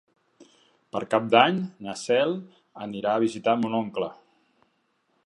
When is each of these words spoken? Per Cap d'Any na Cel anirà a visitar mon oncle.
Per 0.95 1.01
Cap 1.11 1.27
d'Any 1.35 1.59
na 1.87 1.95
Cel 2.05 2.35
anirà 2.89 3.13
a 3.19 3.23
visitar 3.27 3.57
mon 3.63 3.79
oncle. 3.85 4.09